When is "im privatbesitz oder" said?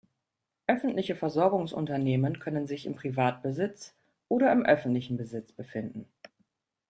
2.87-4.51